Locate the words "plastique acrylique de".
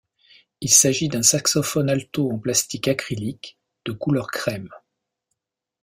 2.39-3.91